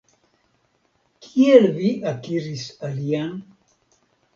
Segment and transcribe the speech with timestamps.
[1.27, 3.33] Kiel vi akiris alian?